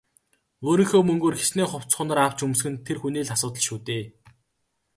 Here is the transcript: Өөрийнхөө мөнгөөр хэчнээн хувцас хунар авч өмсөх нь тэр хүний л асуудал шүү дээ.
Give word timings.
Өөрийнхөө 0.67 1.01
мөнгөөр 1.05 1.35
хэчнээн 1.37 1.69
хувцас 1.71 1.95
хунар 1.97 2.19
авч 2.25 2.39
өмсөх 2.45 2.67
нь 2.71 2.83
тэр 2.85 2.97
хүний 2.99 3.23
л 3.25 3.33
асуудал 3.35 3.63
шүү 3.67 3.79
дээ. 3.87 4.03